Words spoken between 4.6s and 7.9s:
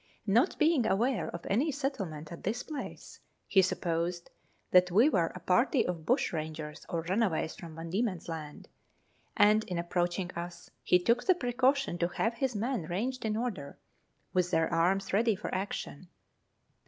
that we were a party of bushrangers or runaways from